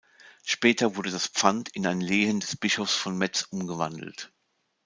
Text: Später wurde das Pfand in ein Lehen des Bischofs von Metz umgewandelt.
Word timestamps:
Später 0.43 0.95
wurde 0.95 1.11
das 1.11 1.27
Pfand 1.27 1.69
in 1.75 1.85
ein 1.85 2.01
Lehen 2.01 2.39
des 2.39 2.57
Bischofs 2.57 2.95
von 2.95 3.15
Metz 3.19 3.43
umgewandelt. 3.51 4.33